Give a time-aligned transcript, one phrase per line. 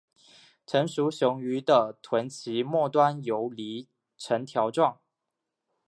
[0.65, 4.97] 成熟雄鱼的臀鳍末端游离呈条状。